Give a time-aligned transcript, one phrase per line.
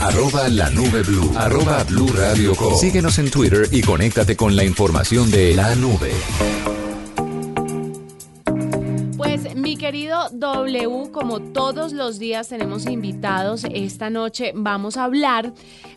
[0.00, 2.74] arroba la nube blue, arroba blue radio com.
[2.74, 6.12] Síguenos en Twitter y conéctate con la información de la nube.
[9.16, 15.52] Pues mi querido W, como todos los días tenemos invitados, esta noche vamos a hablar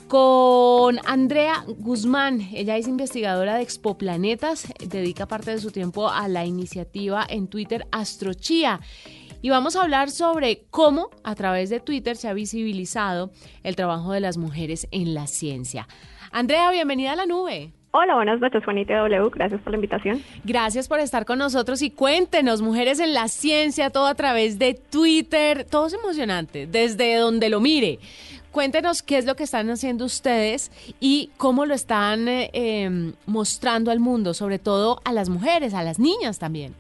[0.10, 2.50] con Andrea Guzmán.
[2.54, 7.88] Ella es investigadora de Expoplanetas, dedica parte de su tiempo a la iniciativa en Twitter
[7.92, 8.82] Astrochía.
[9.44, 13.30] Y vamos a hablar sobre cómo a través de Twitter se ha visibilizado
[13.64, 15.86] el trabajo de las mujeres en la ciencia.
[16.32, 17.74] Andrea, bienvenida a la nube.
[17.92, 19.30] Hola, buenas noches, Juanita W.
[19.34, 20.24] Gracias por la invitación.
[20.46, 24.76] Gracias por estar con nosotros y cuéntenos, mujeres en la ciencia, todo a través de
[24.76, 28.00] Twitter, todo es emocionante, desde donde lo mire.
[28.54, 33.92] Cuéntenos qué es lo que están haciendo ustedes y cómo lo están eh, em, mostrando
[33.92, 36.74] al mundo, sobre todo a las mujeres, a las niñas también.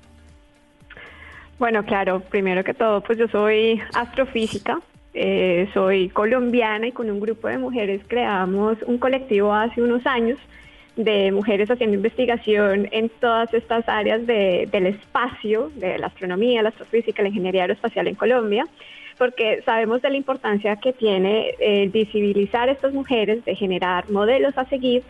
[1.63, 4.81] Bueno, claro, primero que todo, pues yo soy astrofísica,
[5.13, 10.37] eh, soy colombiana y con un grupo de mujeres creamos un colectivo hace unos años
[10.97, 17.21] de mujeres haciendo investigación en todas estas áreas del espacio, de la astronomía, la astrofísica,
[17.21, 18.67] la ingeniería aeroespacial en Colombia
[19.17, 24.57] porque sabemos de la importancia que tiene eh, visibilizar a estas mujeres, de generar modelos
[24.57, 25.03] a seguir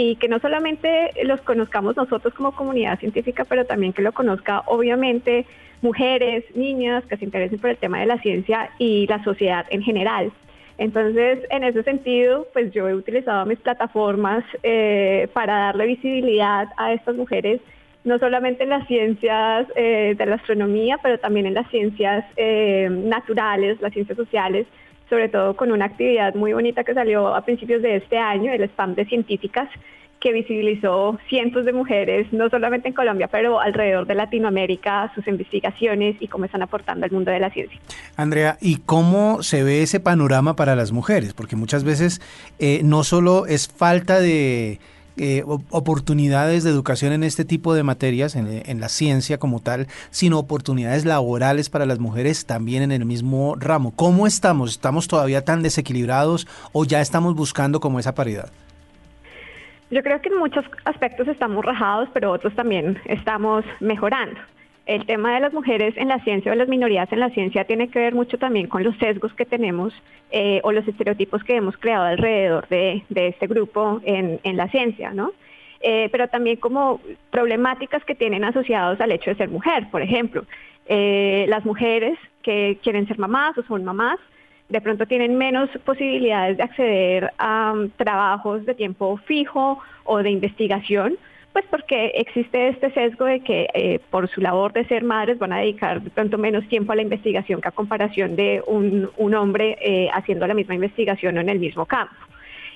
[0.00, 4.62] y que no solamente los conozcamos nosotros como comunidad científica, pero también que lo conozca
[4.66, 5.44] obviamente
[5.82, 9.82] mujeres, niñas que se interesen por el tema de la ciencia y la sociedad en
[9.82, 10.30] general.
[10.78, 16.92] Entonces, en ese sentido, pues yo he utilizado mis plataformas eh, para darle visibilidad a
[16.92, 17.60] estas mujeres
[18.04, 22.88] no solamente en las ciencias eh, de la astronomía, pero también en las ciencias eh,
[22.88, 24.68] naturales, las ciencias sociales,
[25.08, 28.62] sobre todo con una actividad muy bonita que salió a principios de este año, el
[28.62, 29.68] spam de científicas,
[30.20, 36.16] que visibilizó cientos de mujeres, no solamente en Colombia, pero alrededor de Latinoamérica, sus investigaciones
[36.20, 37.78] y cómo están aportando al mundo de la ciencia.
[38.16, 41.34] Andrea, ¿y cómo se ve ese panorama para las mujeres?
[41.34, 42.20] Porque muchas veces
[42.58, 44.80] eh, no solo es falta de
[45.18, 50.38] eh, oportunidades de educación en este tipo de materias, en, la ciencia como tal, sino
[50.38, 53.92] oportunidades laborales para las mujeres también en el mismo ramo.
[53.96, 54.70] ¿Cómo estamos?
[54.70, 58.50] ¿Estamos todavía tan desequilibrados o ya estamos buscando como esa paridad?
[59.90, 64.38] Yo creo que en muchos aspectos estamos rajados, pero otros también estamos mejorando
[64.88, 67.88] el tema de las mujeres en la ciencia o las minorías en la ciencia tiene
[67.88, 69.92] que ver mucho también con los sesgos que tenemos
[70.30, 75.32] eh, o los estereotipos que hemos creado alrededor de, este grupo en, la ciencia, ¿no?
[75.82, 77.00] Eh, pero también como
[77.30, 80.44] problemáticas que tienen asociados al hecho de ser mujer, por ejemplo,
[80.86, 84.18] eh, las mujeres que quieren ser mamás o son mamás,
[84.70, 90.30] de pronto tienen menos posibilidades de acceder a um, trabajos de tiempo fijo o de
[90.30, 91.18] investigación
[91.52, 95.52] pues porque existe este sesgo de que eh, por su labor de ser madres van
[95.52, 99.76] a dedicar de pronto menos tiempo a la investigación que a comparación de un, hombre
[99.80, 102.14] eh, haciendo la misma investigación o en el mismo campo.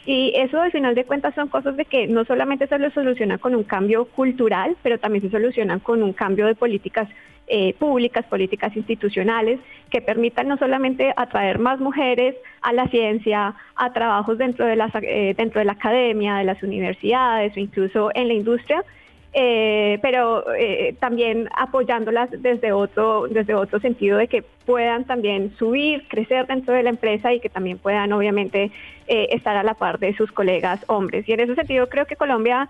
[0.04, 3.38] Y eso al final de cuentas son cosas de que no solamente se lo soluciona
[3.38, 7.08] con un cambio cultural, pero también se solucionan con un cambio de políticas
[7.48, 9.58] eh, públicas, políticas institucionales,
[9.90, 14.90] que permitan no solamente atraer más mujeres a la ciencia, a trabajos dentro de, las,
[15.02, 18.84] eh, dentro de la academia, de las universidades o incluso en la industria,
[19.34, 20.44] eh, pero
[21.00, 26.84] también apoyándolas desde otro, desde otro sentido de que puedan también subir, crecer dentro de
[26.84, 28.70] la empresa y que también puedan obviamente
[29.06, 31.28] estar a la par de sus colegas hombres.
[31.28, 32.68] Y en ese sentido creo que Colombia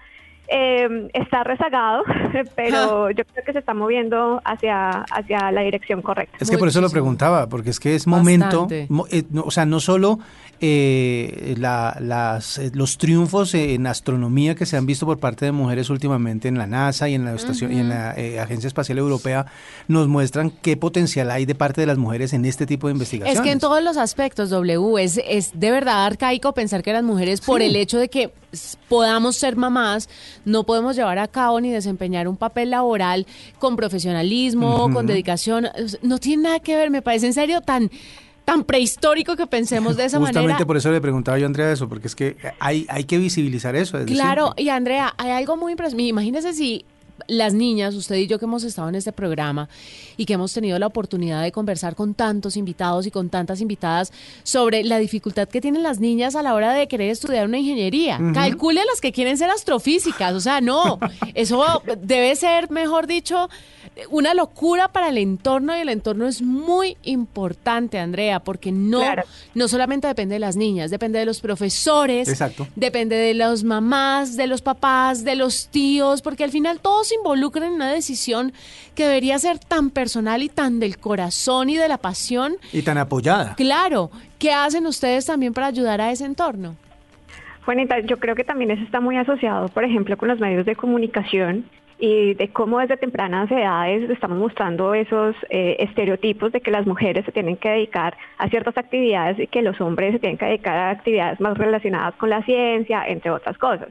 [0.52, 2.02] eh, está rezagado,
[2.56, 6.36] pero yo creo que se está moviendo hacia, hacia la dirección correcta.
[6.40, 8.86] Es que por eso lo preguntaba, porque es que es momento, eh,
[9.42, 10.18] o sea, no solo
[10.60, 15.88] eh, las, eh, los triunfos en astronomía que se han visto por parte de mujeres
[15.88, 18.10] últimamente en la NASA y en la, estación, y en la
[18.42, 19.46] Agencia Espacial Europea
[19.88, 23.38] nos muestran qué potencial hay de parte de las mujeres en este tipo de investigaciones.
[23.38, 27.02] Es que en todos los aspectos, W, es, es de verdad arcaico pensar que las
[27.02, 28.32] mujeres, por el hecho de que
[28.92, 30.10] podamos ser mamás,
[30.44, 33.26] no podemos llevar a cabo ni desempeñar un papel laboral
[33.58, 35.68] con profesionalismo, con dedicación.
[36.02, 37.90] No tiene nada que ver, me parece en serio tan
[38.44, 40.40] tan prehistórico que pensemos de esa manera.
[40.40, 43.16] Justamente por eso le preguntaba yo a Andrea eso, porque es que hay, hay que
[43.16, 43.98] visibilizar eso.
[44.04, 46.08] claro, y Andrea, hay algo muy impresionante.
[46.08, 46.84] Imagínese si
[47.28, 49.68] las niñas, usted y yo que hemos estado en este programa
[50.16, 54.12] y que hemos tenido la oportunidad de conversar con tantos invitados y con tantas invitadas
[54.42, 58.18] sobre la dificultad que tienen las niñas a la hora de querer estudiar una ingeniería.
[58.34, 60.98] Calcule las que quieren ser astrofísicas, o sea, no,
[61.34, 63.48] eso debe ser, mejor dicho,
[64.10, 69.02] una locura para el entorno y el entorno es muy importante, Andrea, porque no,
[69.54, 72.42] no solamente depende de las niñas, depende de los profesores,
[72.74, 77.08] depende de las mamás, de los papás, de los tíos, porque al final todos todos
[77.08, 78.52] se involucran en una decisión
[78.94, 82.54] que debería ser tan personal y tan del corazón y de la pasión.
[82.72, 83.56] Y tan apoyada.
[83.56, 84.10] Claro.
[84.38, 86.76] ¿Qué hacen ustedes también para ayudar a ese entorno?
[87.64, 90.76] Juanita, yo creo que también eso está muy asociado, por ejemplo, con los medios de
[90.76, 91.64] comunicación
[91.98, 97.24] y de cómo desde tempranas edades estamos mostrando esos eh, estereotipos de que las mujeres
[97.24, 100.76] se tienen que dedicar a ciertas actividades y que los hombres se tienen que dedicar
[100.76, 103.88] a actividades más relacionadas con la ciencia, entre otras cosas.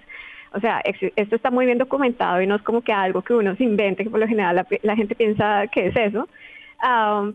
[0.53, 3.56] O sea, esto está muy bien documentado y no es como que algo que uno
[3.56, 6.27] se invente, que por lo general la, gente piensa que es eso.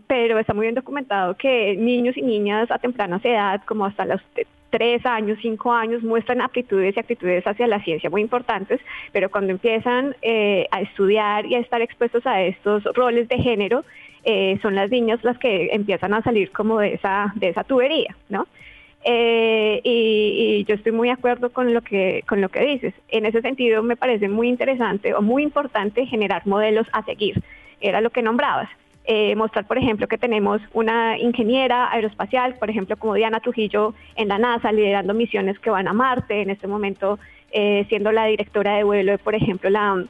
[0.07, 4.21] Pero está muy bien documentado que niños y niñas a tempranas edad, como hasta los
[4.69, 8.81] tres años, cinco años, muestran aptitudes y actitudes hacia la ciencia muy importantes,
[9.11, 13.85] pero cuando empiezan eh, a estudiar y a estar expuestos a estos roles de género,
[14.23, 18.15] eh, son las niñas las que empiezan a salir como de esa, de esa tubería,
[18.29, 18.47] ¿no?
[19.03, 22.93] Eh, y, yo estoy muy de acuerdo con lo que con lo que dices.
[23.09, 27.41] En ese sentido, me parece muy interesante o muy importante generar modelos a seguir.
[27.79, 28.69] Era lo que nombrabas.
[29.05, 34.27] Eh, mostrar, por ejemplo, que tenemos una ingeniera aeroespacial, por ejemplo, como Diana Trujillo en
[34.27, 37.17] la NASA, liderando misiones que van a Marte, en este momento
[37.51, 40.03] eh, siendo la directora de vuelo de, por ejemplo, la,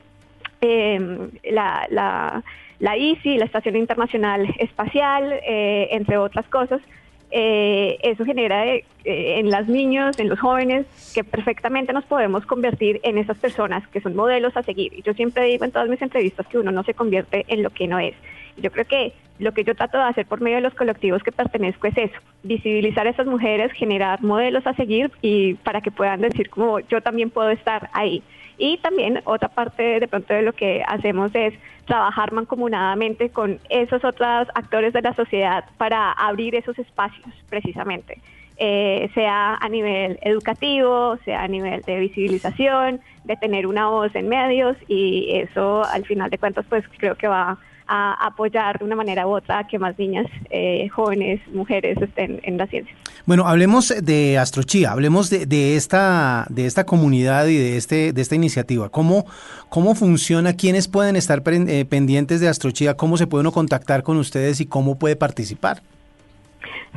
[0.61, 2.43] em, la, la,
[2.79, 6.81] la, la Estación Internacional Espacial, entre otras cosas.
[7.29, 8.65] Eso genera
[9.03, 14.01] en las niños, en los jóvenes, que perfectamente nos podemos convertir en esas personas que
[14.01, 14.93] son modelos a seguir.
[14.93, 17.69] Y yo siempre digo en todas mis entrevistas que uno no se convierte en lo
[17.69, 18.15] que no es.
[18.57, 21.31] Yo creo que lo que yo trato de hacer por medio de los colectivos que
[21.31, 26.21] pertenezco es eso, visibilizar a esas mujeres, generar modelos a seguir y para que puedan
[26.21, 28.23] decir como yo también puedo estar ahí.
[28.57, 31.53] Y también otra parte de pronto de lo que hacemos es
[31.85, 38.19] trabajar mancomunadamente con esos otros actores de la sociedad para abrir esos espacios precisamente.
[38.59, 44.27] Eh, sea a nivel educativo, sea a nivel de visibilización, de tener una voz en
[44.27, 48.95] medios y eso al final de cuentas pues creo que va a apoyar de una
[48.95, 52.93] manera u otra a que más niñas, eh, jóvenes, mujeres estén en la ciencia.
[53.25, 58.35] Bueno, hablemos de Astrochía, hablemos de, esta, de esta comunidad y de, este, de esta
[58.35, 58.89] iniciativa.
[58.89, 59.25] ¿Cómo,
[59.69, 60.53] ¿Cómo funciona?
[60.53, 62.95] ¿Quiénes pueden estar eh, pendientes de Astrochía?
[62.95, 65.81] ¿Cómo se puede uno contactar con ustedes y cómo puede participar?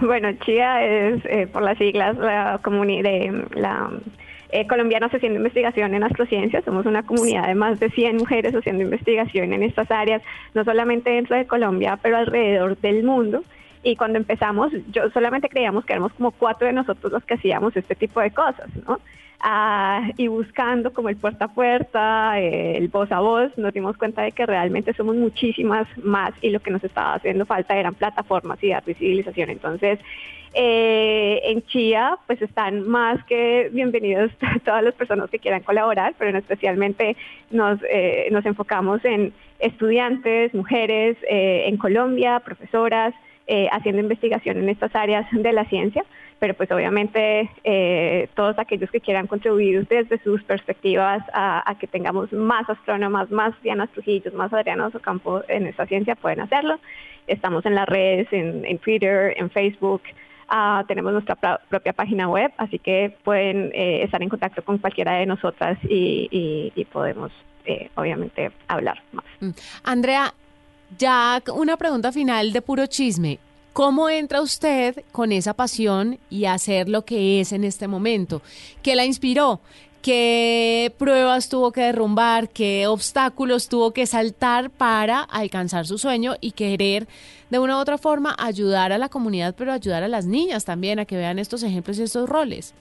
[0.01, 3.91] Bueno, Chía es, eh, por las siglas, la comunidad de la
[4.53, 6.65] eh, colombianos haciendo investigación en astrociencias.
[6.65, 10.23] Somos una comunidad de más de 100 mujeres haciendo investigación en estas áreas,
[10.55, 13.43] no solamente dentro de Colombia, pero alrededor del mundo.
[13.83, 17.77] Y cuando empezamos, yo solamente creíamos que éramos como cuatro de nosotros los que hacíamos
[17.77, 19.01] este tipo de cosas, ¿no?
[19.43, 24.21] Ah, y buscando como el puerta a puerta, el voz a voz, nos dimos cuenta
[24.21, 28.63] de que realmente somos muchísimas más y lo que nos estaba haciendo falta eran plataformas
[28.63, 29.49] y dar visibilización.
[29.49, 29.99] Entonces,
[30.53, 34.33] eh, en Chía, pues están más que bienvenidos
[34.65, 37.17] todas las personas que quieran colaborar, pero especialmente
[37.51, 43.15] nos, eh, nos enfocamos en estudiantes, mujeres eh, en Colombia, profesoras,
[43.73, 46.05] haciendo investigación en estas áreas de la ciencia,
[46.41, 47.49] pero pues obviamente
[48.35, 53.91] todos aquellos que quieran contribuir desde sus perspectivas a, que tengamos más astrónomas, más Dianas
[53.91, 56.81] Trujillos, más Adrianos Ocampo en esta ciencia pueden hacerlo.
[57.27, 60.03] Estamos en las redes, en, Twitter, en Facebook,
[60.53, 65.13] Ah, tenemos nuestra propia página web, así que pueden eh, estar en contacto con cualquiera
[65.13, 67.31] de nosotras y, podemos,
[67.65, 69.25] eh, obviamente, hablar más.
[69.39, 69.51] Mm.
[69.85, 70.35] Andrea,
[70.99, 73.39] ya una pregunta final de puro chisme.
[73.73, 78.43] ¿Cómo entra usted con esa pasión y hacer lo que es en este momento?
[78.83, 79.61] ¿Qué la inspiró?
[80.03, 82.49] ¿Qué pruebas tuvo que derrumbar?
[82.49, 87.07] ¿Qué obstáculos tuvo que saltar para alcanzar su sueño y querer
[87.51, 90.99] de una u otra forma ayudar a la comunidad, pero ayudar a las niñas también
[90.99, 92.75] a que vean estos ejemplos y estos roles.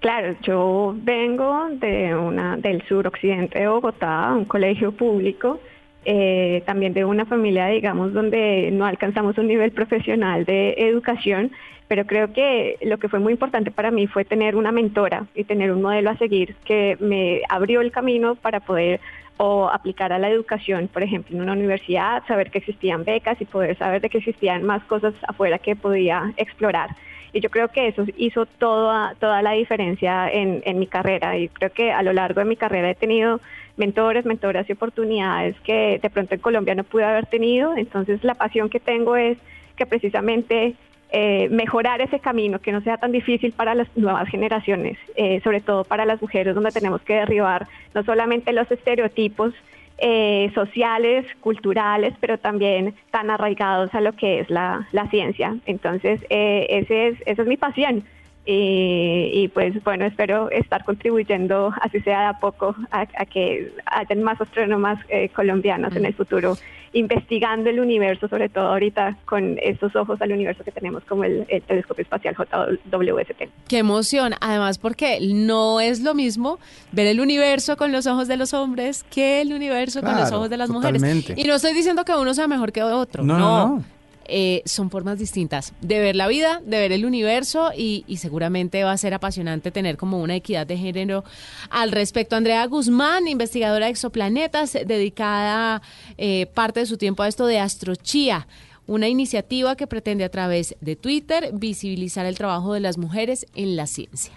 [0.00, 5.60] Claro, yo vengo de una del suroccidente de Bogotá, un colegio público,
[6.04, 11.52] eh, también de una familia, digamos, donde no alcanzamos un nivel profesional de educación,
[11.88, 15.44] pero creo que lo que fue muy importante para mí fue tener una mentora y
[15.44, 19.00] tener un modelo a seguir que me abrió el camino para poder
[19.36, 23.46] o aplicar a la educación, por ejemplo, en una universidad, saber que existían becas y
[23.46, 26.90] poder saber de que existían más cosas afuera que podía explorar.
[27.32, 31.48] Y yo creo que eso hizo toda, toda la diferencia en, en mi carrera y
[31.48, 33.40] creo que a lo largo de mi carrera he tenido
[33.76, 37.76] mentores, mentoras y oportunidades que de pronto en Colombia no pude haber tenido.
[37.76, 39.38] Entonces la pasión que tengo es
[39.76, 40.74] que precisamente
[41.12, 45.60] eh, mejorar ese camino, que no sea tan difícil para las nuevas generaciones, eh, sobre
[45.60, 49.52] todo para las mujeres, donde tenemos que derribar no solamente los estereotipos
[50.00, 55.56] eh, sociales, culturales, pero también tan arraigados a lo que es la, ciencia.
[55.66, 58.04] Entonces, ese es, esa es mi pasión.
[58.52, 64.40] Y pues bueno, espero estar contribuyendo, así sea de a poco, a, que hayan más
[64.40, 66.56] astrónomas eh, colombianos en el futuro
[66.92, 71.46] investigando el universo, sobre todo ahorita con estos ojos al universo que tenemos como el,
[71.66, 73.48] telescopio espacial JWST.
[73.68, 76.58] Qué emoción, además porque no es lo mismo
[76.90, 80.50] ver el universo con los ojos de los hombres que el universo con los ojos
[80.50, 81.02] de las mujeres.
[81.36, 83.38] Y no estoy diciendo que uno sea mejor que otro, no.
[83.38, 83.84] no
[84.30, 88.92] eh, son formas distintas de ver la vida, de ver el universo y, seguramente va
[88.92, 91.24] a ser apasionante tener como una equidad de género
[91.70, 92.36] al respecto.
[92.36, 95.82] Andrea Guzmán, investigadora de exoplanetas, dedicada
[96.18, 98.46] eh, parte de su tiempo a esto de astrochía
[98.86, 103.76] una iniciativa que pretende a través de Twitter visibilizar el trabajo de las mujeres en
[103.76, 104.32] la ciencia.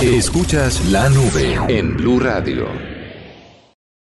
[0.00, 2.99] Escuchas la nube en Blue Radio.